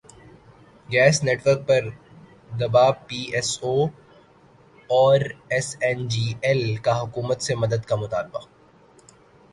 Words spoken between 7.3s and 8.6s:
سے مدد کا مطالبہ